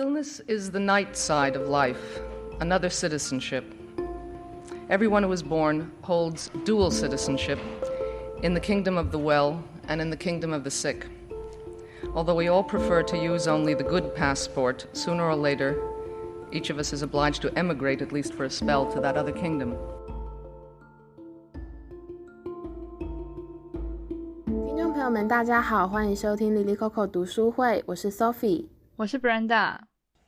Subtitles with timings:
[0.00, 2.20] Illness is the night side of life,
[2.60, 3.64] another citizenship.
[4.88, 7.58] Everyone who is born holds dual citizenship
[8.42, 11.06] in the kingdom of the well and in the kingdom of the sick.
[12.14, 15.76] Although we all prefer to use only the good passport, sooner or later,
[16.50, 19.32] each of us is obliged to emigrate, at least for a spell, to that other
[19.32, 19.76] kingdom.
[24.46, 28.64] 听众朋友们，大家好，欢迎收听哩哩扣扣读书会，我是 Sophie。
[28.97, 29.77] 我是 Brenda，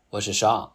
[0.09, 0.71] 我是 Sean。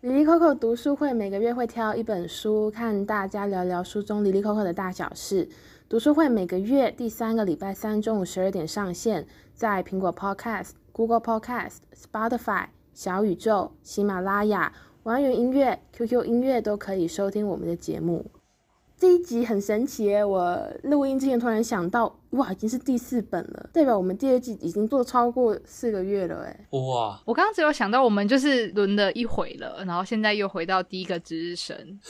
[0.00, 5.46] 哩哩扣扣读书会每个月会挑一本书，看大家聊聊书中哩哩扣扣的大小事。
[5.86, 18.24] 读书会每个月第三个礼拜三中午十二点上线，在苹果 Podcast、Google Podcast、Spotify、小宇宙、喜马拉雅、网易云音乐、QQ 音乐都可以收听我们的节目。
[18.98, 20.24] 这一集很神奇耶！
[20.24, 27.20] 我录音之前突然想到，哇，已经是第四本了，代表我们第二季已经做超过四个月了，哎，哇！
[27.26, 31.76] 我刚刚只有想到，我们就是轮了一回了，然后现在又回到第一个值日生。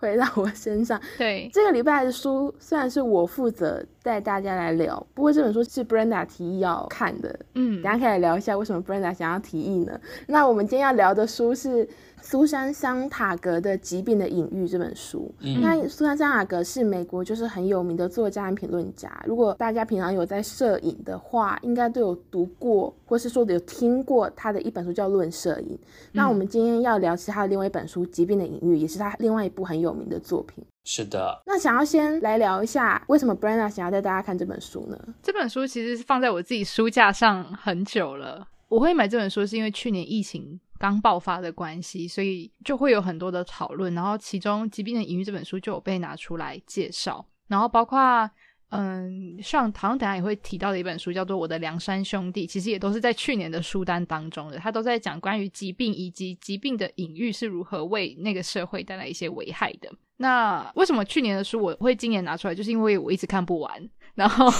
[0.00, 10.00] 回到我身上，对这个礼拜的书虽然是我负责带大家来聊，不过这本书是 Brenda 提议要看的，嗯，大家可以来聊一下为什么 Brenda 想要提议呢？
[10.28, 11.88] 那我们今天要聊的书是
[12.22, 15.32] 苏珊·桑塔格的《疾病的隐喻》这本书。
[15.40, 25.76] 嗯、那苏珊·桑塔格是美国就是很有名的作家和评论家，如果大家平常有在摄影的话，应该都有读过，或是说有听过他的一本书叫《论摄影》。
[26.12, 30.64] 那我们今天要聊其他的另外一本书《疾病的隐喻》，也是他另外一部很有名的作品。
[30.84, 31.42] 是的。
[31.46, 34.98] 那想要先来聊一下，为什么 Brenna 想要带大家看这本书呢？
[35.22, 38.48] 这本书其实是放在我自己书架上很久了。
[38.68, 43.92] 我会买这本书是因为去年疫情刚爆发的关系，所以就会有很多的讨论。
[43.94, 47.26] 然后其中《疾病的隐喻》这本书就有被拿出来介绍。
[47.48, 48.30] 然后包括
[48.70, 54.58] 嗯，像好像等下也会提到的一本书叫做《我的梁山兄弟》，其实也都是在去年的书单当中的。
[54.58, 59.90] 他都在讲关于疾病以及疾病的隐喻是如何为那个社会带来一些危害的。
[60.18, 62.54] 那为什么去年的书我会今年拿出来？
[62.54, 64.50] 就是因为我一直看不完，然后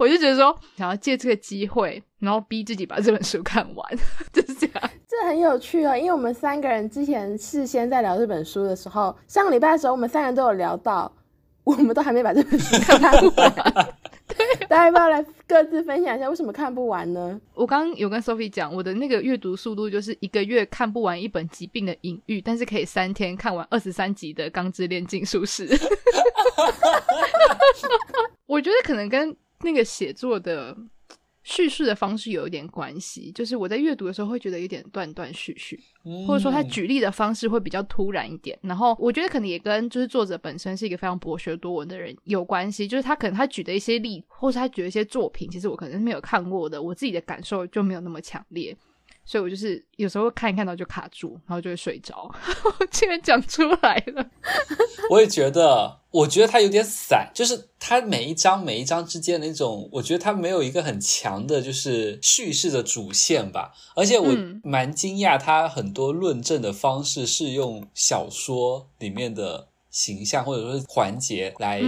[0.00, 3.86] 我就觉得说想要借这个机会，然后逼自己把这本书看完，
[4.32, 4.90] 就是这样。
[5.06, 11.12] 这很有趣哦，因为我们三个人之前事先在聊这本书的时候，上个礼拜的时候，我们三个人都有聊到。
[11.62, 13.32] 我们都还没把这本书看完，
[14.66, 17.38] 大家要不要来各自分享一下为什么看不完呢？
[17.54, 25.68] 我刚刚有跟 Sophie 讲，我的那个阅读速度就是一个月看不完一本疾病的隐喻，但是可以三天看完二十三集的《钢之炼金术师》。
[28.46, 30.76] 我觉得可能跟那个写作的。
[31.42, 38.56] 叙事的方式有一点关系，就是我在阅读的时候会觉得有点断断续续，嗯、或者说他举例的方式会比较突然一点。
[38.60, 48.76] 然后我觉得可能也跟就是作者本身是一个非常博学多闻的人有关系，就是他可能他举的一些例，或是他举的一些作品，其实我可能是没有看过的，我自己的感受就没有那么强烈。
[49.24, 52.30] 所以我就是有时候看一看到就卡住，然后就会睡着。
[52.78, 54.30] 我竟然讲出来了，
[55.10, 63.72] 我也觉得，我觉得它有点散，就是它每一章每一章之间的那种，我觉得它没有一个很强的，就是叙事的主线吧。
[63.94, 64.34] 而且我
[64.64, 71.80] 蛮惊讶，它很多论证的方式是用小说里面的形象或者说是环节来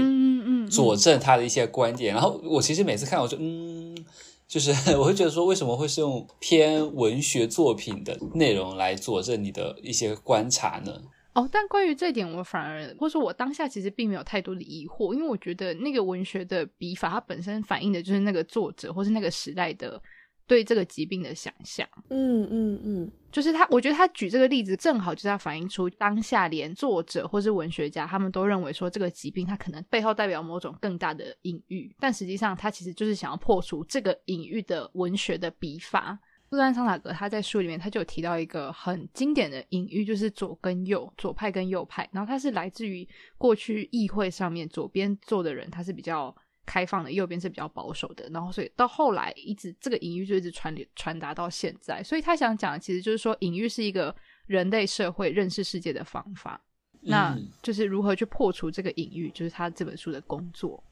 [0.71, 2.15] 佐证他的一些观点。
[2.15, 4.05] 然后我其实每次看，我就嗯。
[4.49, 10.93] 就是 我会觉得说，为什么会是用偏文学作品的内容来佐证你的一些观察呢？
[11.34, 20.00] 哦，但关于这一点，我反而或者说我当下其实并没有太多的疑惑，因为我觉得那个文学的笔法，它本身反映的就是那个作者或是那个时代的。
[20.44, 36.19] 对这个疾病的想象，嗯嗯嗯，就是他，我觉得他举这个例子正好就是要反映出当下连作者或是文学家他们都认为说这个疾病它可能背后代表某种更大的隐喻，但实际上他其实就是想要破除这个隐喻的文学的笔法。
[36.53, 43.09] 苏珊·桑塔格他在书里面他就有提到一个很经典的隐喻，就是左跟右，左派跟右派，然后他是来自于
[43.39, 46.35] 过去议会上面左边坐的人，他是比较。
[46.65, 54.15] 开放的右边是比较保守的，然后所以到后来一直这个隐喻就一直传流传达到现在，所以他想讲的其实就是说隐喻是一个
[54.47, 56.62] 人类社会认识世界的方法，
[57.00, 60.82] 嗯、那就是如何去破除这个隐喻，就是他这本书的工作。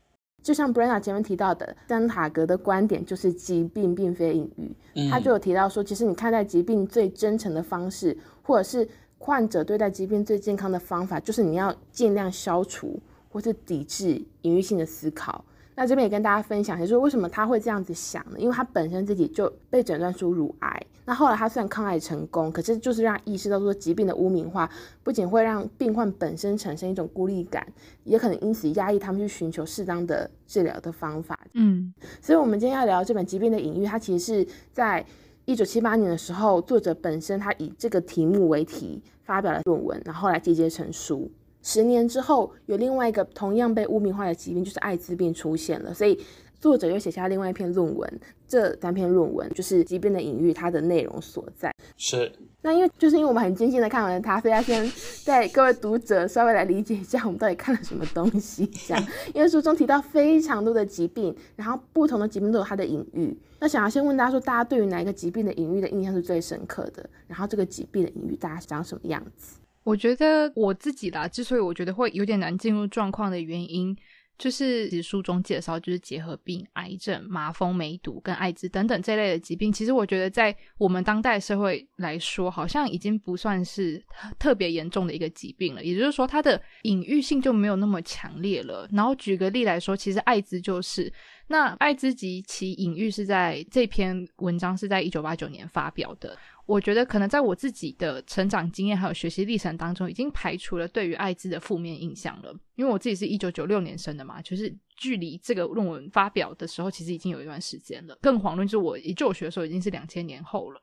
[0.43, 8.89] 就像 Brenda 前面提到的，丹塔格的观点就是疾病并非隐喻，嗯、他就有提到说，其实你看待疾病最真诚的方式，或者是
[9.19, 12.99] 患者对待疾病最健康的方法，就是你要尽量消除
[13.29, 15.45] 或是抵制隐喻性的思考。
[15.81, 18.39] 那这边也跟大家分享一下，就是为什么他会这样子想呢？
[18.39, 24.71] 因为他本身自己就被诊断出乳癌，那后来他虽然抗癌成功，可是就是让他意识到说疾病的污名化，
[25.03, 27.67] 不仅会让病患本身产生一种孤立感，
[28.05, 31.41] 也可能因此压抑他们去寻求适当的治疗的方法。
[31.55, 35.03] 嗯，所以我们今天要聊这本《疾病的隐喻》，它其实是在
[35.47, 41.31] 一九七八年的时候，作者本身他以这个题目为题发表了论文，然后后来集结成书。
[41.63, 46.19] 十年之后，有另外一个同样被污名化的疾病，就是艾滋病出现了，所以
[46.59, 48.21] 作者又写下另外一篇论文。
[48.49, 51.73] 这三篇论文就是疾病的隐喻，它的内容所在。
[51.97, 52.33] 是。
[52.63, 54.91] 那因为就是因为我们很精心的看完了它，所以要先
[55.25, 58.67] 带各位读者稍微来理解一下我们到底看了什么东西。
[58.67, 63.39] 这样，因为书中提到非常多的疾病，然后不同的疾病都有它的隐喻。
[63.61, 67.09] 那想要先问大家说，大家对于哪一个疾病的隐喻的印象是最深刻的？
[67.29, 69.59] 然后这个疾病的隐喻大家长什么样子？
[69.83, 73.97] 我觉得我自己啦，之所以我觉得会有点难进入状况的原因，
[74.39, 79.73] 就是其实书中介绍就是结核病、癌症、麻风、梅毒跟艾滋等等这类的疾病。
[79.73, 84.03] 其实我觉得在我们当代社会来说，好像已经不算是
[84.39, 85.83] 特别严重的一个疾病了。
[85.83, 88.89] 也就是说，它的隐喻性就没有那么强烈了。
[88.93, 91.13] 然后举个例来说，其实艾滋就是
[91.51, 96.39] 那艾滋及其隐喻是在这篇文章是在一九八九年发表的。
[96.65, 102.55] 我觉得可能在我自己的成长经验还有学习历程当中，已经排除了对于艾滋的负面印象了。
[102.77, 108.17] 因为我自己是一九九六年生的嘛，就是距离这个论文发表的时候，其实已经有一段时间了。
[108.23, 110.81] 更遑论是我一就学的时候，已经是两千年后了。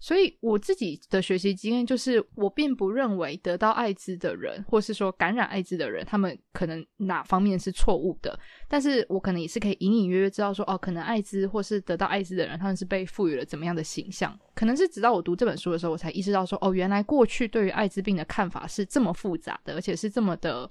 [0.00, 8.36] 所以我自己的学习经验就是，我并不认为得到艾滋的人，或是说感染艾滋的人，他们可能哪方面是错误的。
[8.66, 14.36] 但是我可能也是可以隐隐约约知道说，哦，可能艾滋或是得到艾滋的人，他们是被赋予了怎么样的形象。
[14.54, 20.70] 可能是直到我读这本书的时候，我才意识到说，哦，原来过去对于艾滋病的看法是这么复杂的，而且是这么的，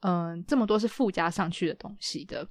[0.00, 2.46] 嗯、这么多是附加上去的东西的。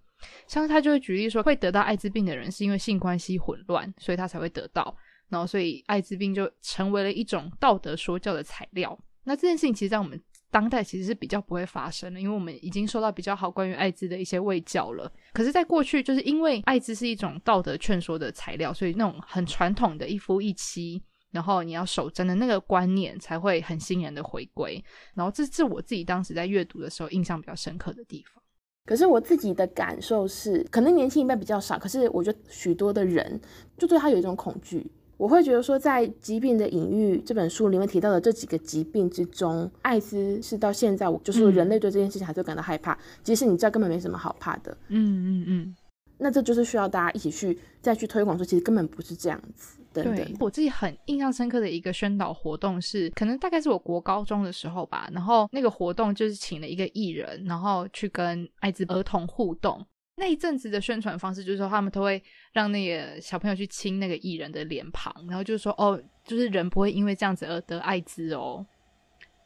[0.47, 4.97] 像是他就会举例说，会得到艾滋病的人是因为性关系混乱，所以他才会得到。
[5.29, 8.97] 然后，所以艾滋病就成为了一种道德说教的材料。
[9.23, 10.17] 那这件事情，其实，在我们
[10.49, 15.11] 当代其实是比较不会发生的，因为我们已经受到比较好关于艾滋的一些卫教了。
[15.33, 24.81] 可是，在过去，就是因为艾滋是一种道德劝说的材料，所以那种很传统的一夫一妻，然后你要守贞的那个观念，才会很欣然的回归。
[25.13, 28.41] 然后，这是我自己当时在阅读的时候印象比较深刻的地方。
[28.85, 33.37] 可是我自己的感受是，可能年轻一辈比较少，可是我觉得许多的人
[33.77, 34.89] 就对他有一种恐惧。
[35.17, 42.97] 我会觉得说，在《疾病的隐喻》这本书里面提到的这几个疾病之中，艾滋是到现在，我就是人类对这件事情还是感到害怕。
[43.23, 45.75] 即使你知道根本没什么好怕的，嗯嗯嗯，
[46.19, 49.79] 那这就是需要大家一起去再去推广说，其实根本不是这样子。
[49.91, 59.83] 对，对我自己很印象深刻的一个宣导活动是，可能大概是我国高中的时候吧，然后那个活动就是请了一个艺人，然后去跟艾滋儿童互动。
[60.19, 62.21] 那一阵子的宣传方式就是说，他们都会
[62.51, 68.65] 让那个小朋友去亲那个艺人的脸庞，然后就是说，哦，就是人不会因为这样子而得艾滋哦。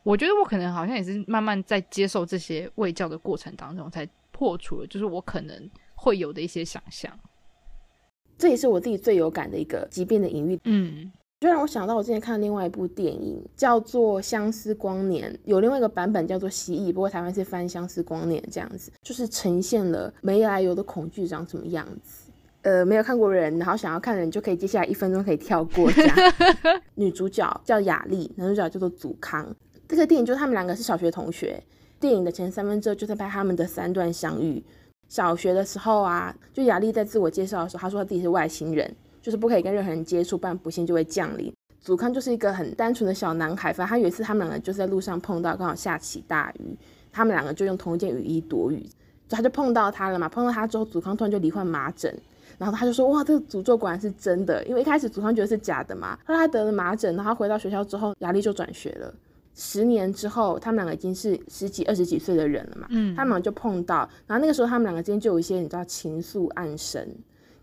[0.04, 7.20] 我觉得我可能好像也是慢慢在接受这些卫教的过程当中，才破除了就是我可能会有的一些想象。
[8.38, 10.60] 这也是我自己最有感的一个疾病的隐喻。
[10.64, 11.12] 嗯。
[11.42, 22.30] 就让我想到，我之前看的另外一部电影，叫做《相思光年》，有另外一个版本叫做《蜥蜴》，不过台湾是翻《相思光年》这样子，就是呈现了没来由的恐惧长什么样子。
[22.62, 26.16] 呃，没有看过人，然后想要看人，就可以接下来一分钟可以跳过这样。
[26.94, 29.44] 女主角叫雅丽，男主角叫做祖康。
[29.88, 31.60] 这个电影就他们两个是小学同学，
[32.00, 34.64] 电影的前三分之二就是拍他们的三段相遇。
[35.10, 38.96] 小学的时候啊，就雅丽在自我介绍的时候，她说她自己是外星人。
[39.22, 41.54] 就是不可以跟任何人接触，不然不幸就会降临。
[41.80, 46.78] 祖康就是一个很单纯的小男孩，反正他有一次他们两个就是在路上碰到，刚好下起大雨，
[47.12, 48.88] 他们两个就用同一件雨衣躲雨，
[49.28, 50.30] 就他就碰到他了嘛。
[50.30, 52.16] 碰到他之后，祖康突然就罹患麻疹，
[52.60, 56.18] 然后他就说：“哇，这个诅咒果然是真的。”因为一开始祖康觉得是假的嘛。
[56.24, 59.12] 后来他得了麻疹，然后他回到学校之后，雅丽就转学了。
[59.56, 62.86] 十年之后，他们两个已经是十几、二十几岁的人了嘛。
[62.92, 67.04] 嗯，他们俩就碰到，然后那个时候他们两个之间就有一些你知道情愫暗生。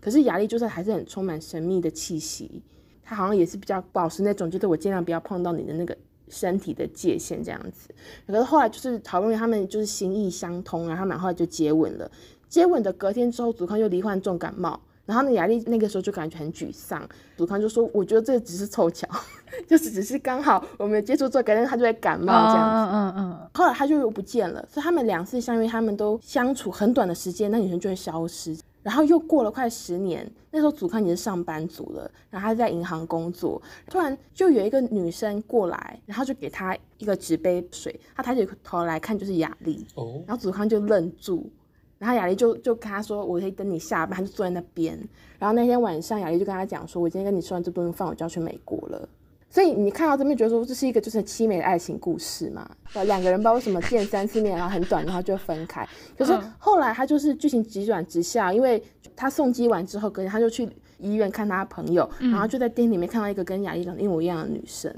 [0.01, 2.61] 可是雅丽就是还是很充满神秘的气息，
[3.03, 5.95] 她好像也是比较保持那种，就是我尽量不要碰到你的那个
[6.29, 7.89] 身体的界限这样子。
[8.27, 12.09] 可是后来就是好不容易他们就是心意相通，然后他们后来就接吻了。
[12.47, 17.07] 接吻的隔天之后，祖康又罹患重感冒，然后呢，雅丽那个时候就感觉很沮丧。
[17.37, 19.07] 祖康就说：“我觉得这只是凑巧，
[19.67, 23.49] 就是只是刚好我们接触之后，隔天他就会感冒这样子。”嗯嗯嗯。
[23.53, 28.57] 后来他就又不见了，所以他们两次相遇，他们都相处很短的时间，那女生就会消失。
[28.81, 41.49] 然后又过了快十年，那时候祖康已经是上班族了，然后他在银行工作，突然就有一个女生过来，然后就给他一个纸杯水，他抬起头来看就是雅丽，哦，然后祖康就愣住，
[41.97, 44.97] 然后雅丽就就跟他说，我可以等你下班，他就坐在那边，
[45.37, 49.09] 然后那天晚上雅丽就跟他讲说，我今天跟你吃完这顿饭，我就要去美国了。
[49.49, 52.69] 所以你看到这边觉得说这是一个就是凄美的爱情故事嘛？
[53.05, 55.87] 两个人不知道为什么见三次面，然后很短，然后就分开。
[56.17, 58.81] 可是后来他就是剧情急转直下，因为
[59.15, 64.93] 他送机完之后，隔天他就去医院看他朋友，然后就在电影里面看到一个跟雅丽长得一模一样的女生。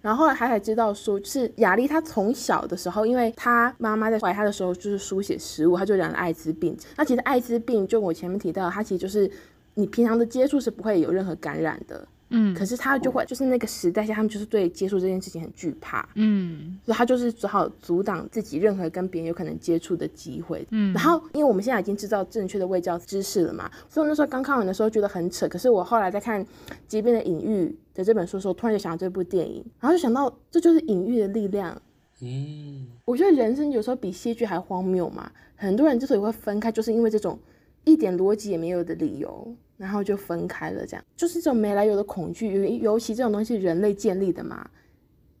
[0.00, 6.76] 然后后来他才知道说，就是雅丽她从小的时候，因为她妈妈在怀她的时候就是输血失误，她就染了艾滋病。
[6.96, 9.30] 那其实艾滋病就我前面提到，它其实就是
[9.74, 12.06] 你平常的接触是不会有任何感染的。
[12.34, 20.92] 嗯，可是他就会，就是那个时代下，他们就是对接触这件事情很惧怕，嗯，所以他就是只好阻挡自己任何跟别人有可能接触的机会，嗯。
[20.92, 25.48] 然后，因为我们现在已经知道正确的卫教知识了嘛，所以我那时候刚看完的时候觉得很扯。
[25.48, 26.44] 可是我后来在看
[26.88, 31.80] 《疾病的隐喻》的这本书的时候，突然就想到这部电影，然后就想到这就是隐喻的力量，
[32.20, 32.86] 嗯。
[33.04, 37.38] 我觉得人生有时候比戏剧还荒谬嘛，很多人之所以会分开，就是因为这种
[37.84, 39.54] 一点逻辑也没有的理由。
[39.76, 44.70] 然后就分开了，这样就是这种没来由的恐惧，尤尤其这种东西人类建立的嘛，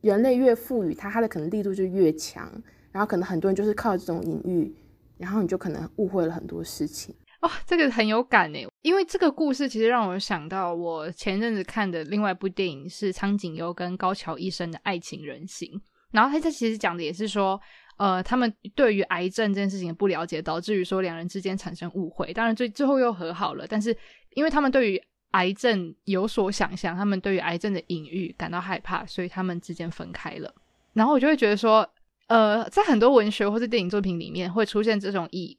[0.00, 2.50] 人类越赋予它，它的可能力度就越强。
[2.90, 4.72] 然后可能很多人就是靠这种隐喻，
[5.18, 7.12] 然后你就可能误会了很多事情。
[7.40, 15.68] 哦，这个很有感诶，因为这个故事其实让我想到我前阵子看的另外一部电影是苍井优跟高桥一生的《爱情人形》，
[16.12, 17.60] 然后他这其实讲的也是说。
[17.96, 22.32] 呃，他们对于癌症这件事情的不了解，导致于说两人之间产生误会。
[22.32, 23.96] 当然最最后又和好了，但是
[24.34, 30.54] 因为他们对于癌症有所想象，他们对于癌症的隐喻感到害怕，所以他们之间分开了。
[30.92, 31.88] 然后我就会觉得说，
[32.28, 35.58] 呃，在很多文学或是电影作品里面会出现这种以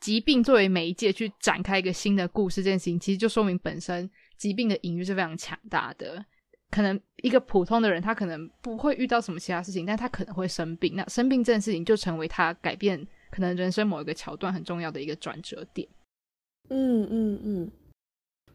[0.00, 6.22] 疾病作为媒介去展开一个新的故事，这件事情其实就说明本身疾病的隐喻是非常强大的。
[6.70, 10.94] 可能一个普通的人，他可能不会遇到什么其他事情，但他可能会生病。
[10.96, 15.88] 那生病这件事情就成为他改变可能人生某一个桥段很重要的一个转折点。
[16.68, 17.70] 嗯嗯嗯。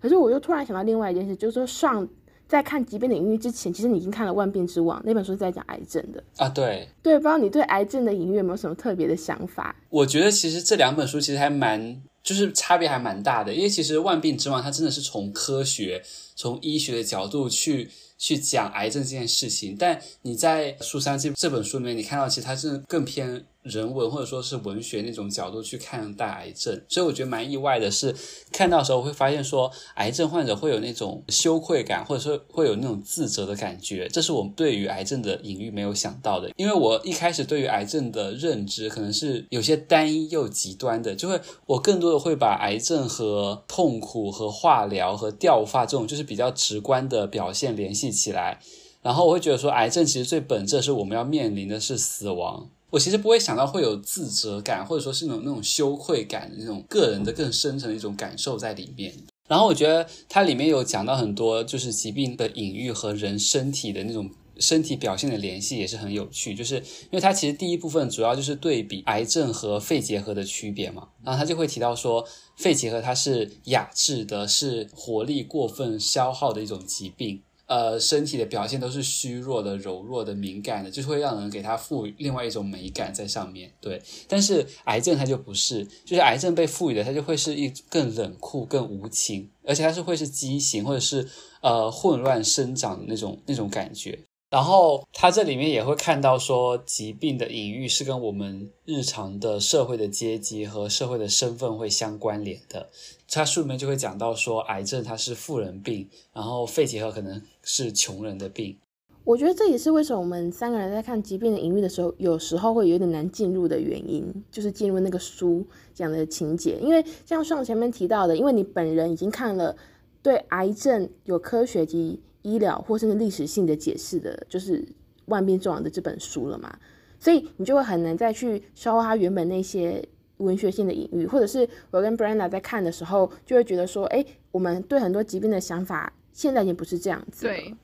[0.01, 2.07] 可是我又突然想到另外一件事，就是说上
[2.47, 6.47] 在看《疾病的隐喻》之前，其实你已经看了《万变之王》那本书，是在讲癌症的啊。
[6.49, 9.75] 对对，不知道你对癌症的隐喻有没有什么特别的想法？
[9.89, 13.53] 我觉得其实这两本书其实还蛮，就是差别还蛮大的。
[13.53, 16.01] 因为其实《万病之王》它真的是从科学、
[16.35, 17.89] 从医学的角度去。
[18.21, 28.15] 去讲癌症这件事情，但你在《书山》这这本书里面，你看到其实它是更偏人文或者说是文学那种角度去看待癌症，所以我觉得蛮意外的是，
[28.53, 36.49] 看到时候会发现说，癌症患者会有那种羞愧感，或者说会有那种自责的感觉，这是我对于癌症的隐喻没有想到的。
[36.55, 48.59] 因为我一开始对于癌症的认知可能是有些单一又极端的，就会我更多的会把癌症和痛苦和化疗和掉发这种就是比较直观的表现联系起来，
[49.01, 52.69] 然后我会觉得说，癌症其实最本质是我们要面临的是死亡。
[52.89, 59.13] 我其实不会想到会有自责感，或者说是那种那种羞愧感，那种个人的更深层的一种感受在里面。
[59.47, 66.53] 然后我觉得它里面有讲到很多，就是疾病的隐喻和人身体的那种身体表现的联系也是很有趣。
[66.53, 72.23] 就是因为它其实第一部分主要就是对比癌症和肺结核的区别嘛，然后他就会提到说，
[72.57, 77.41] 肺结核它是亚致的，是活力过分消耗的一种疾病。
[77.69, 83.71] 呃，身体的表现都是虚弱的、柔弱的、敏感的，就会让人给它赋予另外一种美感在上面。
[83.79, 91.29] 对，但是癌症它就不是，就是癌症被赋予的，它就会是一更冷酷、更无情，而且它是会是畸形或者是
[91.61, 94.17] 呃混乱生长的那种那种感觉。
[94.49, 102.89] 然后他这里面也会看到说，疾病的隐喻是跟我们日常的社会的阶级和社会的身份会相关联的。
[103.31, 108.77] 他书里面就会讲到说，癌症它是富人病，然后肺结核可能是穷人的病。
[109.25, 116.79] 我觉得这也是为什么我们三个人在看疾病的隐喻的时候，有时候会有点难进入的原因，就是进入那个书讲的情节。
[116.81, 119.75] 因为像上前面提到的，因为你本人已经看了
[120.23, 124.81] 对癌症有科学及医疗或甚至历史性的解释的，就是
[125.25, 126.79] 《万病之王》的这本书了嘛，
[127.19, 130.03] 所以你就会很难再去消化它原本那些
[130.39, 137.75] 文学性的隐喻，或者是我跟 Brenda 在看的时候，就会觉得说，哎，我们对很多疾病的想法现在已经不是这样子了，对，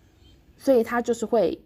[0.57, 1.61] 所以他就是会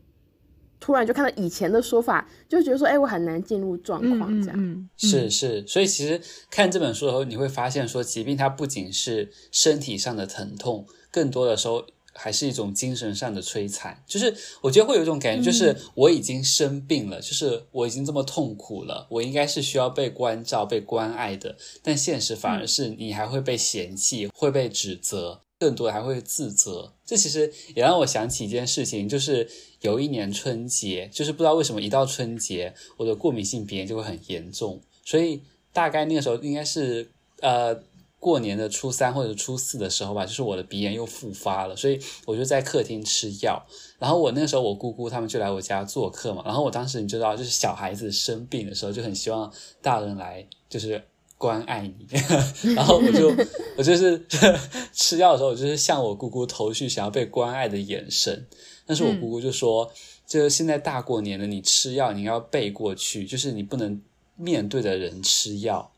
[0.79, 11.85] 突然就看到以前的说法，就觉得说，哎，我很难进入状况，这样，嗯嗯、是是，所以其实看这本书的时候，你会发现说，疾病它不仅是身体上的疼痛，更多的时候。
[12.21, 26.93] 还是一种精神上的摧残，就是我觉得会有一种感觉，就是我已经生病了，嗯、就是我已经这么痛苦了，我应该是需要被关照、被关爱的，但现实反而是你还会被嫌弃、嗯、会被指责，更多的还会自责。
[27.05, 29.49] 这其实也让我想起一件事情，就是
[29.79, 37.09] 有一年春节，就是不知道为什么一到春节，我的过敏性鼻炎就会很严重，所以大概那个时候应该是
[37.39, 37.87] 呃。
[38.19, 43.65] 过年的初三或者初四的时候吧，就是我的鼻炎又复发了，所以我就在客厅吃药。
[43.97, 46.43] 然后我那个时候，我姑姑他们就来我家做客嘛。
[46.45, 51.01] 然后我当时你知道，就是小孩子生病的时候，就很希望大人来就是
[51.37, 51.95] 关爱你。
[52.75, 53.33] 然后我就
[53.77, 54.25] 我就是
[54.93, 58.45] 吃药的时候，我就是向我姑姑投去想要被关爱的眼神。
[58.85, 59.91] 但是我姑姑就说，嗯、
[60.27, 64.01] 就现在大过年的，你吃药你要背过去，就是你不能
[64.35, 65.91] 面对着人吃药。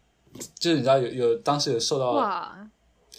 [0.59, 2.55] 就是你知道有有当时有受到，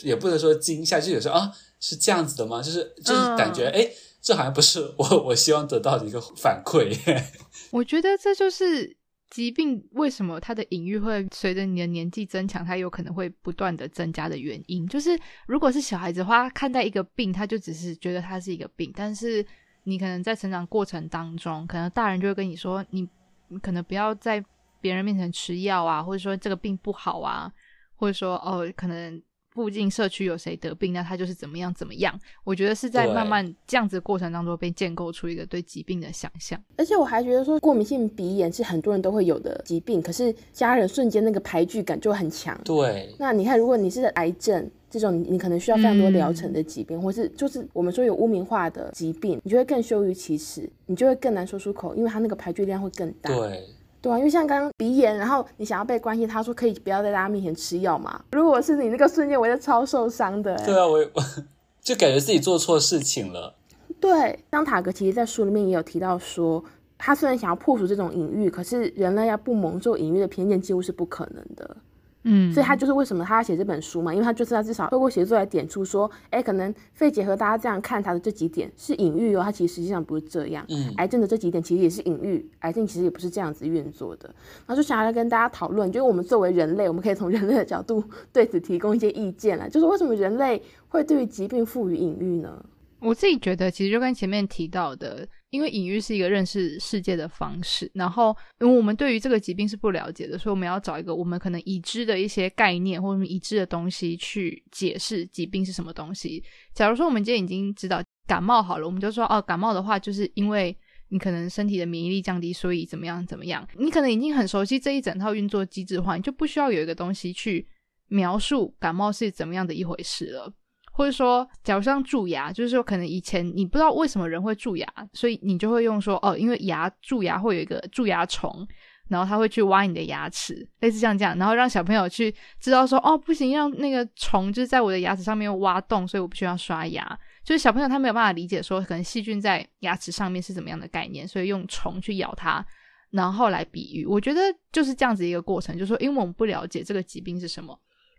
[0.02, 2.62] 也不能说惊吓，就有时候啊是这样子的吗？
[2.62, 3.90] 就是就是感觉哎、嗯，
[4.20, 6.96] 这好像不是我我希望得到的一个反馈。
[7.70, 8.96] 我觉得这就是
[9.30, 14.86] 疾病为什么它的隐喻会随着你的年纪增强，它有可能会不断的增加的原因。
[14.86, 19.44] 就是如果是小孩子的话，看待一个病，他就只是觉得它是一个病，但是
[19.84, 23.08] 你可能在成长过程当中，可能大人就会跟你说，你
[23.48, 24.44] 你可能不要在
[24.82, 27.50] 别人面前吃药啊，或者说这个病不好啊，
[27.96, 29.22] 或者说哦，可能。
[29.54, 32.18] 附近社区有谁得病，那他就是怎么样怎么样。
[32.42, 36.58] 我觉得是在慢慢这样子的过程当中被建构出一个对疾病的想象。
[36.78, 42.58] 而且我还觉得说，过敏性鼻炎是很多人都会有的疾病，可是家人瞬间那个排拒感就很强。
[42.64, 43.14] 对。
[43.18, 53.28] 那你看，如果你是癌症这种，你可能需要非常多疗程的疾病，嗯、或是就是我们说有污名化的疾病，你就会更羞于启齿，你就会更难说出口，因为它那个排拒量会更大。
[53.36, 53.62] 对。
[54.02, 58.20] 对啊，因为像刚刚鼻炎，然后你想要被关心，他说可以不要在大家面前吃药嘛。
[58.32, 60.56] 如果是你那个瞬间，我就超受伤的。
[60.66, 60.98] 对啊，我
[61.80, 63.54] 就感觉自己做错事情了。
[64.00, 66.62] 对，当塔格其实在书里面也有提到说，
[66.98, 71.76] 他虽然想要破除这种隐喻，可是人类要不蒙受隐喻的偏见几乎是不可能的。
[72.24, 80.64] 嗯，所以他就是为什么他要写这本书嘛，因为他就是要至少透过写作来点出说，哎，可能肺结核大家这样看他的这几点是隐喻哦，他其实实际上不是这样。
[80.68, 84.28] 嗯，癌症的这几点其实也是隐喻，癌症其实也不是这样子运作的。
[84.66, 88.02] 然后就想要来跟大家讨论，就是我们作为人类，我们可以从人类的角度
[88.32, 92.64] 对此提供一些意见了，就是为什么人类会对于疾病赋予隐喻呢？
[93.00, 95.26] 我自己觉得，其实就跟前面提到的。
[95.52, 106.42] 因为隐喻是一个认识世界的方式，然后因为我们对于这个疾病是不了解的，所以我们要找一个我们可能已知的一些概念或者已知的东西去解释疾病是什么东西。
[106.72, 110.74] 假如说我们今天已经知道感冒好了，我们就说哦，感冒的话就是因为
[111.10, 113.68] 你可能身体的免疫力降低，所以怎么样怎么样。
[113.76, 117.68] 你可能已经很熟悉这一整套运作机制的话，你就不需要有一个东西去
[118.08, 120.50] 描述感冒是怎么样的一回事了。
[120.94, 128.66] 或者说，假如像蛀牙，就是说可能以前你不知道为什么人会蛀牙，所以你就会用说哦，因为牙蛀牙会有一个蛀牙虫，
[129.08, 137.18] 然后它会去挖你的牙齿，类似像这样，然后让小朋友去知道说哦，不行，让那个虫就是在我的牙齿上面挖洞，所以我不需要刷牙。
[137.42, 142.64] 就是小朋友他没有办法理解说可能细菌在牙齿上面是怎么样的概念，所以用虫去咬它，
[143.10, 144.04] 然后来比喻。
[144.04, 147.76] 我觉得就是这样子一个过程，就是说因为我们不了解这个疾病是什么，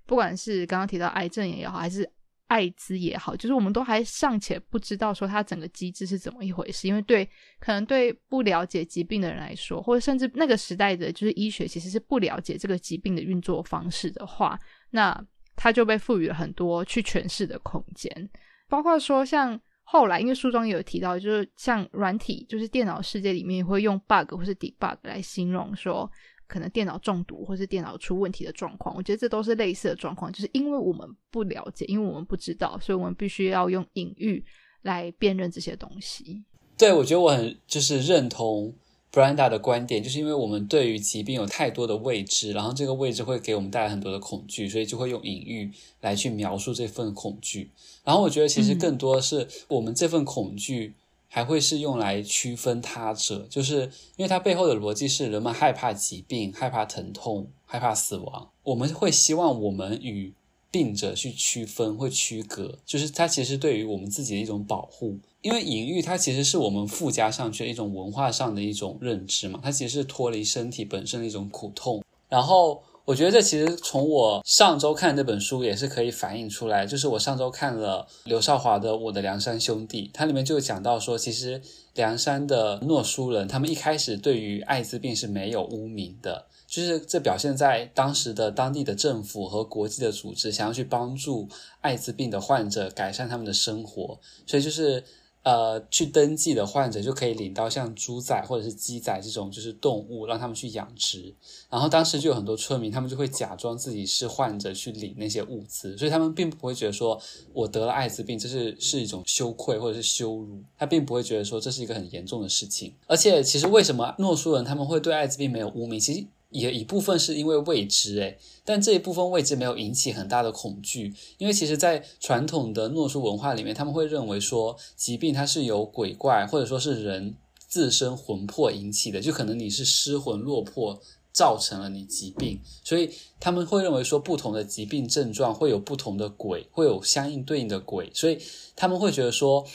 [0.08, 2.10] 不管是刚刚提到癌症也好，还是。
[2.54, 7.28] 艾滋也好，就是我们都还尚且不知道说它整个机制是怎么一回事，因为对
[7.60, 14.60] 可能对不了解疾病的人来说，或者甚至那个时代的就是医学其实是不了解这个疾病的运作方式的话，
[14.92, 15.20] 那
[15.56, 18.30] 它就被赋予了很多去诠释的空间，
[18.70, 26.08] 包括说像后来，因为书中也有提到，就是像软体，就是电脑世界里面也会用 bug 或是 debug 来形容说。
[26.54, 34.46] 可能电脑中毒或是电脑出问题的状况，我觉得这都是类似的状况，就是因为我们不了解，因为我们不知道，所以我们必须要用隐喻
[34.84, 36.44] 来辨认这些东西。
[36.78, 38.72] 对，我觉得我很就是认同
[39.12, 47.72] Brenda 的观点，就是因为我们对于疾病有太多的未知，然后这个未知会给我们带来很多的恐惧，所以就会用隐喻来去描述这份恐惧。
[48.04, 50.94] 然后我觉得其实更多的是我们这份恐惧。
[51.36, 58.52] 还会是用来区分他者，就是因为它背后的逻辑是人们害怕疾病、害怕疼痛、害怕死亡。
[58.62, 60.32] 我们会希望我们与
[60.70, 65.18] 病者去区分、会区隔，就是它其实对于我们自己的一种保护。
[65.42, 72.84] 因为隐喻它其实是我们附加上去的一种文化上的一种认知嘛，它其实是脱离身体本身的一种苦痛，然后。
[73.06, 81.62] 我觉得这其实从我上周看这本书也是可以反映出来，就是我上周看了刘少华的《我的梁山兄弟》，它里面就讲到说，其实
[81.96, 91.50] 梁山的诺苏人他们一开始对于艾滋病是没有污名的，就是这表现在当时的当地的政府和国际的组织想要去帮助
[91.82, 95.04] 艾滋病的患者改善他们的生活，所以就是。
[95.44, 101.36] 呃，去登记的患者就可以领到像猪仔或者是鸡仔这种就是动物，让他们去养殖。
[101.70, 112.94] 然后当时就有很多村民，他们就会假装自己是患者去领那些物资，所以他们并不会觉得说我得了艾滋病这是是一种羞愧或者是羞辱，他并不会觉得说这是一个很严重的事情。
[113.08, 116.00] 而且其实为什么诺苏人他们会对艾滋病没有污名？
[116.00, 116.26] 其实。
[116.54, 127.36] 也一部分是因为未知，诶，但这一部分未知没有引起很大的恐惧，因为其实，在传统的诺苏文化里面，他们会认为说，疾病它是由鬼怪或者说是人
[127.68, 131.02] 自身魂魄引起的，就可能你是失魂落魄
[131.34, 138.38] 造成了你疾病，所以他们会认为说不同的疾病症状会有不同的鬼，会有相应对应的鬼，所以
[138.76, 139.66] 他们会觉得说，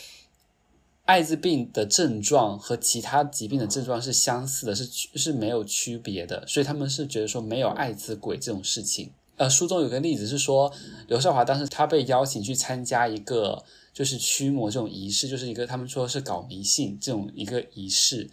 [1.08, 9.10] 艾滋病的症状和其他疾病的症状是相似的，是是没有区别的，所以他们是觉得说没有艾滋鬼这种事情。
[9.36, 10.70] 呃，书中有个例子是说，
[11.06, 18.28] 刘少华当时他被邀请去参加一个就是驱魔这种仪式，就是一个他们说是搞迷信这种一个仪式，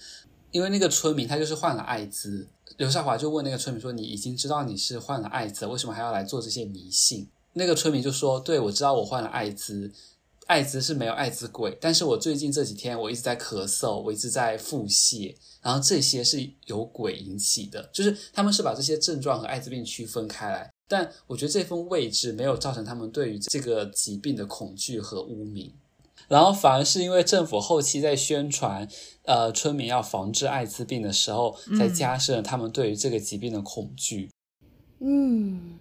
[0.51, 2.45] 因为那个村民他就是患了艾滋。
[2.75, 9.93] 刘少华就问那个村民说：“你已经知道你是患了艾滋，为什么还要来做这些迷信？”那个村民就说：“对，我知道我患了艾滋，
[10.47, 25.73] 艾滋是没有艾滋鬼，但是我最近这几天我一直在咳嗽，我一直在腹泻，然后这些是由鬼引起的，就是他们是把这些症状和艾滋病区分开来，但我觉得这份位置没有造成他们对于这个疾病的恐惧和污名。”
[26.27, 28.87] 然后反而是因为政府后期在宣传，
[29.25, 34.31] 呃，村民要防治艾滋病的时候，才加深了他们对于这个疾病的恐惧。
[34.99, 35.77] 嗯，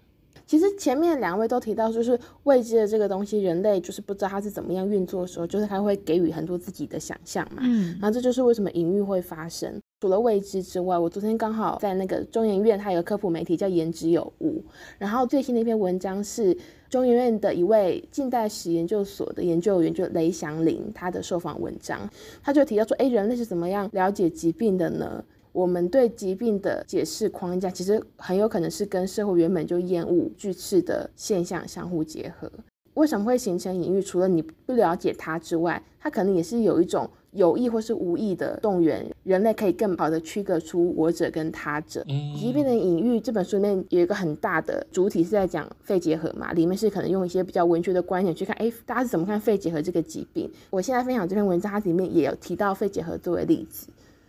[0.46, 7.62] 其实前面两位都提到，就是未知的这个东西，人类就是不知道它是怎么样运作的时候，就是它会给予很多自己的想象嘛。
[7.64, 9.80] 嗯，然后这就是为什么隐喻会发生。
[10.00, 14.62] 除了未知之外，我昨天刚好在那个中研院，它有个科普媒体叫言之有物，
[14.98, 16.54] 然后最新的一篇文章是
[16.90, 22.06] 中研院的一位近代史研究所的研究员，就雷祥林他的受访文章，
[22.42, 25.24] 他就提到说，哎，人类是怎么样了解疾病的呢？
[25.54, 32.50] 我们对疾病的解释框架，其实很有可能是跟社会原本就厌恶拒斥的现象相互结合。
[32.94, 34.02] 为什么会形成隐喻？
[34.02, 37.08] 除了你不了解它之外，它可能也是有一种。
[37.34, 42.00] 有意或是无意的动员，人类可以更好的区隔出我者跟他者。
[42.38, 50.48] 疾病的隐喻这本书里面有一个很大的主体是在讲肺结核嘛，里面是可能用一些比较文学的观点去看，哎，大家是怎么看肺结核这个疾病？
[50.70, 53.88] 我现在分享这篇文章，它里面也有提到肺结核作为例子。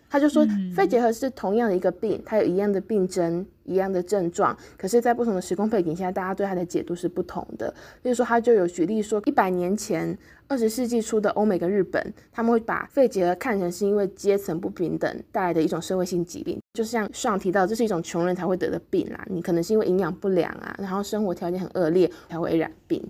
[0.10, 7.68] 他就说，肺结核是同样的一个病，它有一样的病症、一样的症状，可是，在不同的时空背景下，大家对它的解读是不同的。
[8.04, 19.26] 例如说，他就有举例说，一百年前，二十世纪初的欧美跟日本，他们会把肺结核看成是因为阶层不平等带来的一种社会性疾病，就像上提到，这是一种穷人才会得的病啦。
[19.30, 23.04] 你可能是因为营养不良啊，然后生活条件很恶劣才会染病。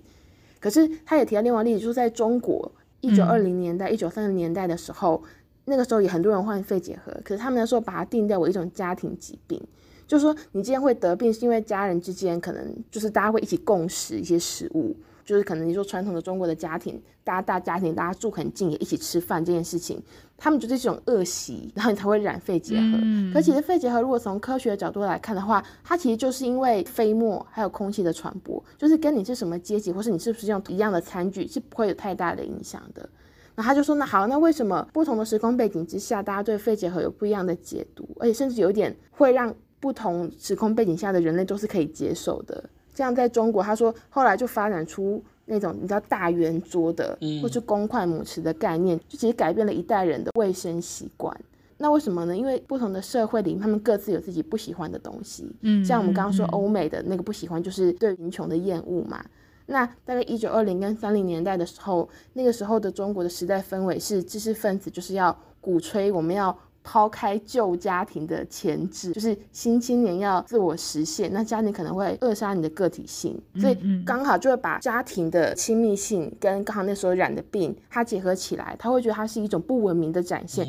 [0.58, 5.22] 可是，他也提到另外例子，就是在中国一九二零年代、一九三零年代的时候。
[5.66, 9.60] 那个时候也很多人患肺结核，可是他们那时候把它定调为一种家庭疾病，
[10.06, 20.00] 就是说你今天会得病，是因为家人之间可能就是大家会一起共食一些食物，就是可能你说传统的中国的家庭，大家大家庭大家住很近，也一起吃饭这件事情，
[20.36, 22.98] 他们就是这种恶习，然后你才会染肺结核。
[23.02, 33.08] 嗯、可其实肺结核如果从科学的角度来看的话，它其实就是因为飞沫还有空气的传播，就是跟你是什么阶级，或是你是不是用一样的餐具，是不会有太大的影响的。
[33.56, 42.62] 那他就说，那好，那为什么不同的时空背景之下，大家对肺结核有不一样的解读，而且甚至有一点会让不同时空背景下的人类都是可以接受的？
[42.94, 51.34] 这样在中国，他说后来就发展出那种你知道大圆桌的，或是公筷母匙的概念，就其实改变了一代人的卫生习惯。
[51.78, 52.34] 那为什么呢？
[52.34, 55.54] 因为不同的社会里，他们各自有自己不喜欢的东西。
[55.60, 59.22] 嗯，像我们刚刚说欧美的那个不喜欢，就是对贫穷的厌恶嘛。
[59.66, 71.32] 那大概一九二零跟三零年代的时候，那个时候的中国的时代氛围是知识分子就是要鼓吹我们要抛开旧家庭的前置，就是新青年要自我实现。
[71.32, 80.64] 那家庭可能会扼杀你的个体性，所以刚好就会把家庭的亲密性跟刚好那时候染的病它结合起来，他会觉得它是一种不文明的展现。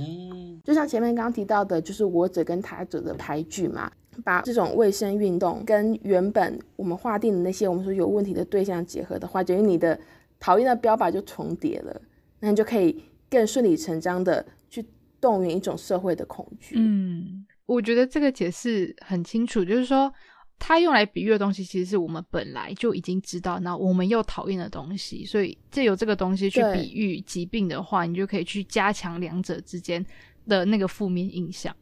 [0.64, 3.92] 就像前面刚刚提到的，就是我者跟他者的排拒嘛。
[4.23, 9.99] 把这种卫生运动跟原本我们划定的那些我们说有问题的对象结合的话，等于你的
[10.39, 12.01] 讨厌的标靶就重叠了，
[12.39, 14.86] 那你就可以更顺理成章的去
[15.19, 16.75] 动员一种社会的恐惧。
[16.77, 20.12] 嗯，我觉得这个解释很清楚，就是说
[20.60, 30.03] 它用来比喻的东西，其实是我们本来就已经知道，那我们又讨厌的东西，所以借由这个东西去比喻疾病的话，你就可以去加强两者之间
[30.47, 31.75] 的那个负面印象。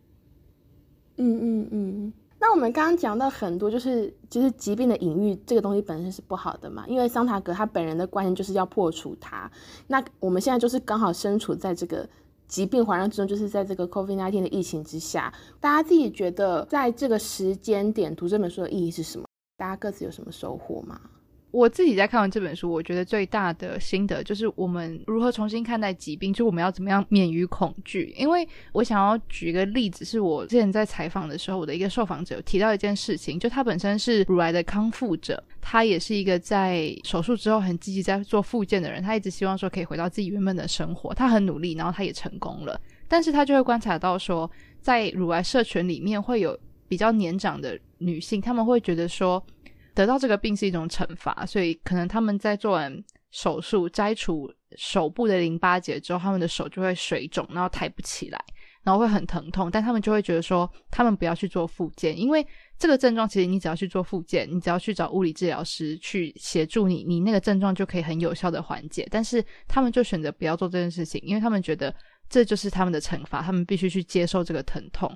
[1.17, 2.13] 嗯嗯嗯。
[2.45, 9.51] 那我们刚刚讲到很多，就是其实疾病的隐喻这个东西本身是不好的嘛，因为桑塔格他本人的观念就是要破除它。
[9.87, 12.07] 那我们现在就是刚好身处在这个
[12.47, 19.25] 疾病环绕之中，就是在这个 COVID-19 的疫情之下，大家自己觉得在这个时间点读这本书的意义是什么？
[19.57, 21.01] 大家各自有什么收获吗？
[21.55, 28.13] 我自己在看完这本书，我觉得最大的心得就是我们如何重新看待疾病，就我们要怎么样免于恐惧。
[28.17, 46.59] 因为我想要举一个例子，是我之前在采访的时候，我的一个受访者有提到一件事情，就他本身是乳癌的康复者，他也是一个在手术之后很积极在做复健的人，他一直希望说可以回到自己原本的生活，他很努力，然后他也成功了，但是他就会观察到说，在乳癌社群里面会有。
[46.87, 49.43] 比较年长的女性，她们会觉得说
[49.95, 58.39] 得到这个病是一种惩罚，所以可能他们在做完手术摘除手部的淋巴结之后，他们的手就会水肿，然后抬不起来，
[58.83, 62.45] 然后会很疼痛，但他们就会觉得说，他们不要去做复健，因为
[62.77, 69.07] 这个症状其实你只要去做复健，你只要去找物理治疗师去协助你，你那个症状就可以很有效的缓解。
[69.09, 71.93] 但是他们就选择不要做这件事情，因为他们觉得
[72.29, 75.09] 这就是他们的惩罚，他们必须去接受这个疼痛。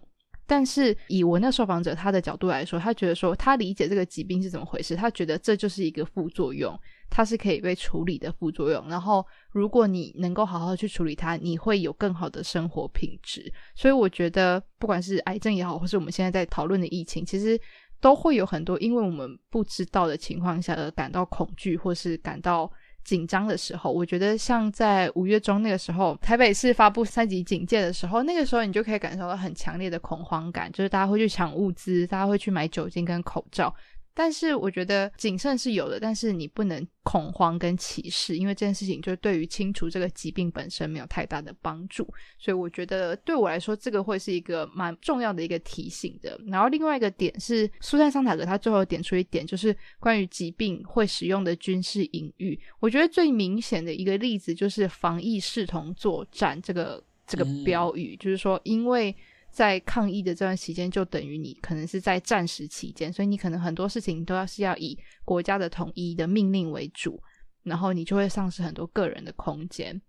[0.49, 6.75] 但是以我那受访者他的角度来说，他觉得说他理解这个疾病是怎么回事，他觉得这就是一个副作用，
[7.07, 8.89] 它是可以被处理的副作用。
[8.89, 13.53] 然后如果你能够好好去处理它，你会有更好的生活品质。
[13.75, 17.55] 所以我觉得不管是癌症也好，或是我们现在在讨论的疫情，其实
[18.01, 22.71] 都会有很多因为我们不知道的情况下而感到恐惧，或是感到。
[23.03, 33.73] 紧张的时候，我觉得像在五月中那个时候，台北市发布三级警戒的时候，那个时候你就可以感受到很强烈的恐慌感，就是大家会去抢物资，大家会去买酒精跟口罩。
[34.13, 42.03] 但是我觉得谨慎是有的，但是你不能恐慌跟歧视，因为这件事情就对于清除这个疾病本身没有太大的帮助。
[42.37, 46.39] 所以我觉得对我来说，这个会是一个蛮重要的一个提醒的。
[46.47, 52.59] 然后另外一个点是，苏珊桑塔格他最后点出一点，就是关于疾病会使用的军事隐喻。
[52.79, 59.15] 我觉得最明显的一个例子就是“防疫视同作战”这个这个标语，就是说因为。
[59.51, 67.21] 在抗疫的这段期间，就等于你可能是在战时期间，所以你可能很多事情都要是要以国家的统一的命令为主，
[67.63, 69.99] 然后你就会丧失很多个人的空间。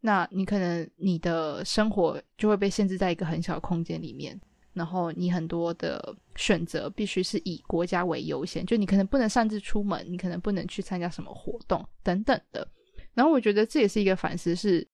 [0.00, 4.40] 那你可能你的生活就会被限制在一个很小的空间里面，
[4.72, 12.66] 然后你很多的选择必须是以国家为优先，就你可能不能擅自出门，你可能不能去参加什么活动等等的。
[13.12, 14.86] 然后我觉得这也是一个反思是。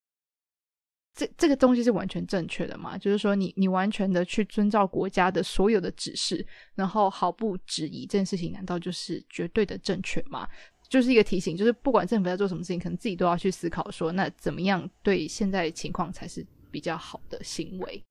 [1.13, 2.97] 这这个东西是完全正确的吗？
[2.97, 10.49] 就是说你，你完全的去遵照国家的所有的指示，然后毫不质疑这件事情，难道就是绝对的正确吗？
[10.89, 18.03] 就是一个提醒，就是不管政府在做什么事情，可能自己都要去思考说，那怎么样对现在情况才是比较好的行为？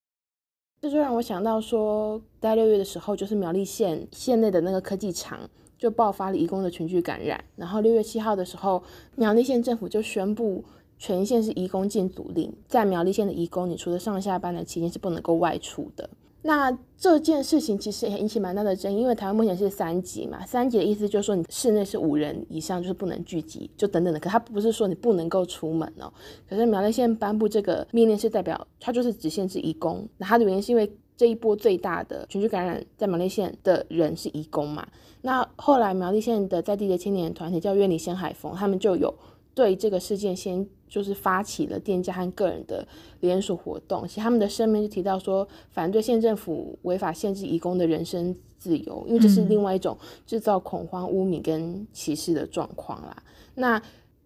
[0.82, 8.84] 这就让我想到说，在六月的时候，就是苗栗县县内的那个科技厂就爆发了移工的群聚感染，然后六月七号的时候，
[9.16, 10.64] 苗栗县政府就宣布。
[11.00, 16.08] 全县是移工禁足令，在苗栗县的移工，你除了上下班的期间是不能够外出的。
[16.42, 24.20] 那这件事情其实也引起蛮大的争议，因为台湾目前是三级嘛，三级的意思就是说你室内是五人以上就是不能聚集，就等等的。
[24.20, 26.12] 可它不是说你不能够出门哦。
[26.50, 34.88] 可是苗栗县颁布这个命令是代表它就是只限制移工，那它的原因是因为这一波最大的群聚感染在苗栗县的人是移工嘛。
[35.22, 39.14] 那后来苗栗县的在地的青年团体叫愿里先海峰，他们就有
[39.54, 40.68] 对这个事件先。
[40.90, 42.84] 就是发起了店家和个人的
[43.20, 53.16] 联署活动，其实他们的声明就提到说，反对县政府违法限制移工的人身自由，因为这是另外一种制造恐慌、污名跟歧视的状况啦。
[53.54, 53.80] 那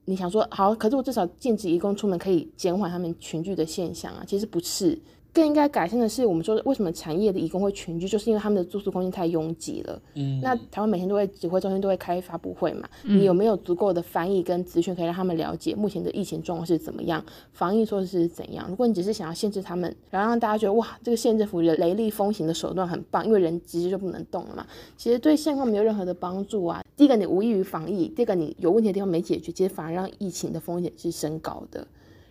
[0.06, 4.24] 你想说，好，可是我至少禁止移工出门，可以减缓他们群聚的现象啊？
[4.26, 4.98] 其实不是。
[5.34, 10.00] 更应该改善的是，我们说为什么产业的移工会群聚，就是因为他们的住宿空间太拥挤了。
[10.14, 18.68] 嗯，那台湾每天都会指挥中心都会开发布会嘛，嗯、你有没有足够的翻译跟资讯可以让他们了解目前的疫情状况是怎么样，防疫措施是怎样？
[18.70, 26.84] 如果你只是想要限制他们，然后让大家觉得哇，这个县政府的雷厉风行的手段很棒，因为人直接就不能动了嘛，其实对现况没有任何的帮助啊。
[26.96, 31.88] 第一个，你无异于防疫；第二个，你有问题的地方没解决，其实反而让疫情的风险是升高的。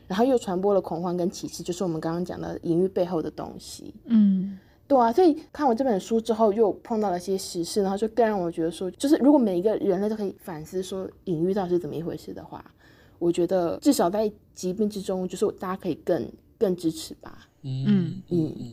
[0.06, 3.94] 然后又传播了恐慌跟歧视，就是我们刚刚讲的隐喻背后的东西。
[4.06, 12.64] 嗯，对啊，所以看完这本书之后，又碰到了一些时事，然后就更让我觉得说，就是如果每一个人类都可以反思说隐喻到底是怎么一回事的话，
[13.18, 17.48] 我觉得至少在疾病之中，就是大家可以更更支持吧。
[17.62, 18.72] 嗯嗯嗯。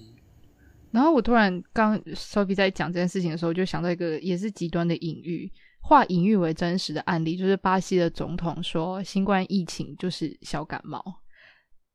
[0.92, 5.52] 然后我突然刚 Sophie 在讲这件事情的时候，就想到一个也是极端的隐喻。
[5.82, 11.04] 化隐喻为真实的案例，就是巴西的总统说，新冠疫情就是小感冒。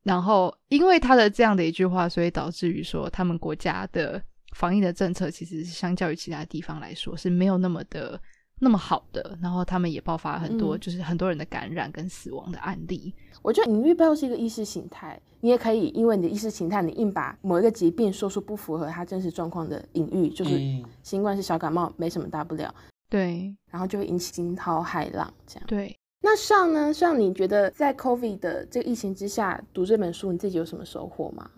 [0.02, 4.22] 然后，因为他的这样的一句话，所以导致于说，他们国家的
[4.54, 8.20] 防疫的政策其实相较于其他地方来说是没有那么的
[8.58, 9.38] 那么好的。
[9.40, 13.14] 然后，他们也爆发了很多，嗯、就是很多人的感染跟死亡的案例。
[13.40, 20.60] 我觉得隐喻背后是一个意识形态，你也可以因为你的意识形态，你硬把某一个疾病说出不符合它真实状况的隐喻，就是
[21.02, 22.74] 新冠是小感冒，没什么大不了。
[23.08, 25.64] 对，然后就会引起惊涛骇浪，这样。
[25.66, 25.96] 对。
[26.26, 26.92] 那上呢？
[26.92, 31.50] 上你觉得在 COVID 的这个疫情之下读这本书，你自己有什么收获吗？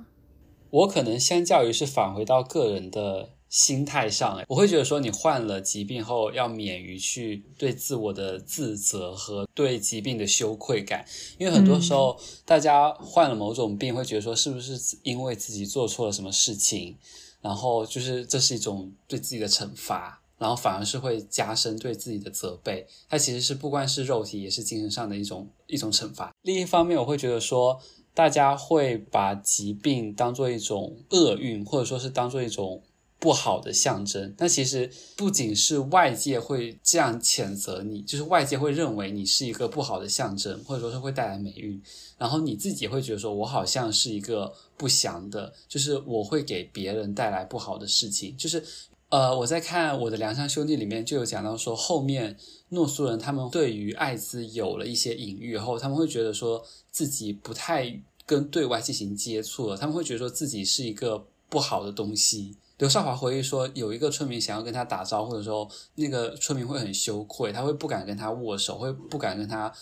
[0.70, 11.06] 我可能相较于是返回到个人的心态上，我会觉得说，你患了疾病后要免于去对自我的自责和对疾病的羞愧感，
[11.38, 16.96] 因为很多时候大家患了某种病，会觉得说是不是因为自己做错了什么事情。
[17.40, 22.87] 然后就是这是一种对自己的惩罚，然后反而是会加深对自己的责备。
[23.09, 26.33] 它其实是不光是肉体，也是精神上的一种一种惩罚。
[26.42, 27.81] 另一方面，我会觉得说，
[28.14, 32.83] 大家会把疾病当做一种厄运，或者说是当做一种。
[33.18, 41.83] 不好的象征，但其实不仅是外界会这样谴责你，就是外界会认为你是一个不好的象征，或者说是会带来霉运，
[42.18, 48.37] 然后你自己会觉得说，我好像是一个不祥的，就是我会给别人带来不好的事情。
[48.37, 48.62] 就是，
[49.09, 52.37] 呃，我在看我的良乡兄弟里面就有讲到说，后面
[52.71, 62.57] 诺苏人他们对于艾滋有了一些隐喻后，他们会觉得说自己不太跟对外进行接触了，他们会觉得说自己是一个不好的东西。
[62.79, 69.73] 刘少华回忆说，有一个村民想要跟他打招呼的时候，那个村民会很羞愧，他会不敢跟他握手，会不敢跟他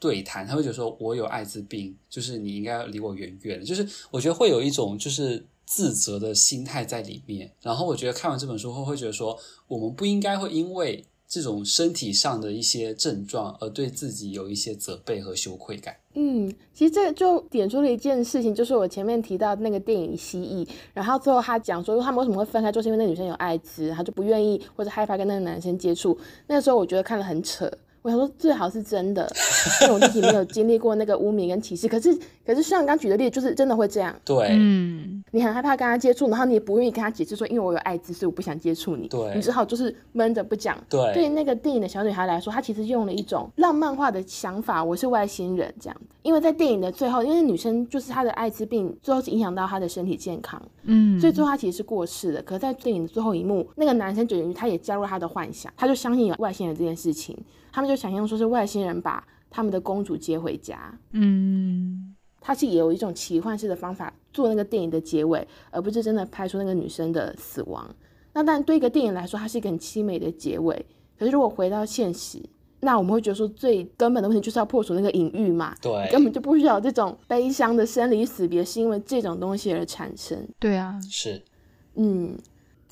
[0.00, 7.50] 对谈，他会觉得说：“我有艾滋病，就是你应该离我远远的。”就是我觉得会有一种就是自责的心态在里面。
[7.62, 15.96] 然后我觉得看完这本书后，会觉得说，我们不应该会因为这种身体上的一些症状而对自己有一些责备和羞愧感。
[16.12, 26.18] 嗯，其实这就点出了一件事情，就是我前面提到那个电影《蜥蜴》，然后最后他讲说，他们为什么会分开，就是因为那女生有艾滋，他就不愿意或者害怕跟那个男生接触。
[26.48, 27.70] 那时候我觉得看了很扯。
[28.02, 29.30] 我想说最好是真的，
[29.82, 31.86] 因为我自己没有 经历过那个污名跟歧视。
[31.86, 32.12] 可是，
[32.44, 34.14] 可是像刚举的例子，就是真的会这样。
[34.24, 39.06] 对，嗯，你很害怕跟他接触，然后你也不愿意跟他解释说，因为我有艾滋，所以我不想接触你。
[39.06, 40.76] 对，你只好就是闷着不讲。
[40.88, 45.96] 对，对那个电影的小女孩来说，她其实用了一种浪漫化的想法，我是外星人这样。
[46.22, 52.42] 因为在电影的最后，因为女生就是她的艾滋病，最后是影响到她的身体健康，嗯，所以最后她其实是过世的。
[52.42, 57.36] 可是在电影的最后一幕，那个男生等于他也加入她的幻想，他就相信有外星人这件事情。
[57.72, 67.92] 他们就想象说是外星人把他们的公主接回家，嗯，他是也有一种奇幻式的方法做那个电影的结尾，而不是真的拍出那个女生的死亡。
[68.34, 70.86] 那但对一个电影来说，它是一个很凄美的结尾。
[71.18, 72.38] 可是如果回到现实，
[72.80, 80.48] 那我们会觉得说最根本的问题就是要破除那个隐喻嘛，对，根本就不需要这种悲伤的生离死别，是因为这种东西而产生。
[80.58, 81.42] 对啊，是，
[81.94, 82.36] 嗯。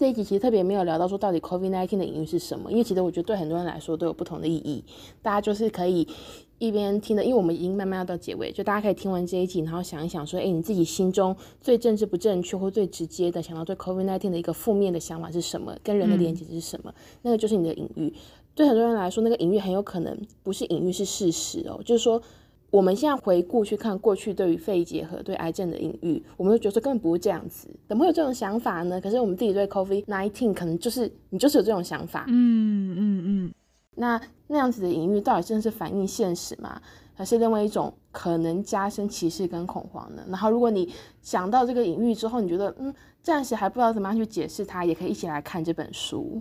[0.01, 4.83] 这一集其实特别没有聊到说到底 COVID-19 的隐喻是什么，因为其实我觉得对很多人来说都有不同的意义。
[5.21, 6.09] 大家就是可以
[6.57, 15.77] 一边听的，因为我们已经慢慢要到结尾，就大家可以听完这一集，然后想一想说，哎，你自己心中最政治不正确或最直接的想到对 COVID-19 的一个负面的想法是什么？
[15.85, 16.91] 跟人的连接是什么？
[16.91, 18.11] 嗯、那个就是你的隐喻。
[18.55, 22.23] 对很多人来说，那个隐喻很有可能不是隐喻，是事实哦，就是说。
[22.71, 29.01] 我们现在回顾去看过去对于肺结核、对癌症的隐喻，我们就觉得说根本不是这样子，怎么会有这种想法呢？
[29.01, 33.55] 可是我们自己对 COVID-19 可能就是你就是有这种想法，嗯嗯嗯。
[33.97, 36.81] 那那样子的隐喻到底真的是反映现实吗？
[37.13, 40.23] 还是另外一种可能加深歧视跟恐慌呢？
[40.29, 46.41] 然后如果你想到这个隐喻之后，你觉得嗯，暂时还不知道怎么样去解释它，也可以一起来看这本书。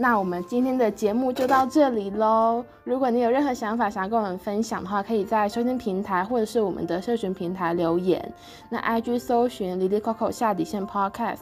[0.00, 2.64] 那我们今天的节目就到这里喽。
[2.84, 8.32] 如果你有任何想法想要跟我们分享的话，可以在收听平台或者是我们的社群平台留言。
[8.70, 11.38] 那 IG 搜寻 Lily Coco 下底线 Podcast，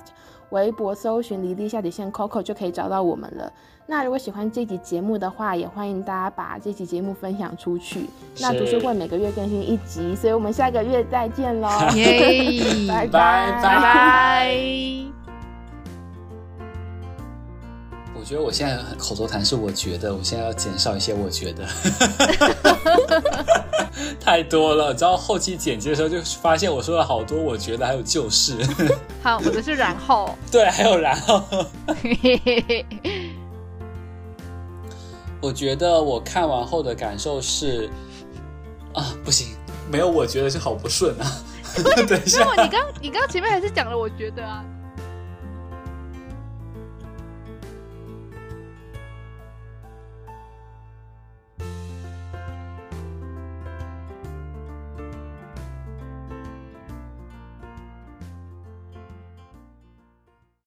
[0.50, 3.52] 微博搜寻 Lily 下底线 Coco 就可以找到我们了。
[3.88, 8.06] 那如果喜欢这集节目的话，也欢迎大家把这集节目分享出去。
[8.40, 11.68] 那读书会每个月更新一集，所以我们下个月再见喽！
[11.94, 15.05] 耶， 拜拜拜拜。
[18.26, 21.64] 觉得我现在口头禅是我觉得，我现在要减少一些我觉得，
[24.18, 24.90] 太多了。
[24.90, 28.56] 你知道后期剪辑的时候就发现我说了好多我觉得，还有就是。
[29.22, 30.36] 好，我的是然后。
[30.50, 31.40] 对，还有然后。
[35.40, 37.88] 我觉得我看完后的感受是，
[38.92, 39.54] 啊，不行，
[39.88, 41.30] 没有我觉得就好不顺啊。
[42.08, 44.64] 等一下，你刚你刚前面还是讲了我觉得啊。